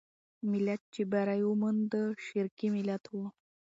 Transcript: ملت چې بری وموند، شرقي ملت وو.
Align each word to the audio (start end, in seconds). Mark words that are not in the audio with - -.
ملت 0.51 0.81
چې 0.93 1.01
بری 1.11 1.41
وموند، 1.45 1.91
شرقي 2.25 2.67
ملت 2.75 3.03
وو. 3.09 3.25